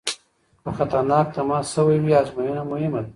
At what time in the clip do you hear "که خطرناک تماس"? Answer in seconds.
0.63-1.65